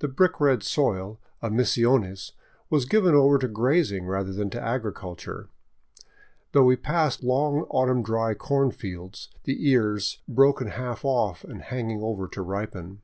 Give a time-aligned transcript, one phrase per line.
[0.00, 2.32] The brick red soil of Misiones
[2.68, 5.48] was given over to grazing rather than to agriculture,
[6.52, 12.02] though we passed long autumn dry corn fields, the ears broken half off and hanging
[12.02, 13.00] over to ripen.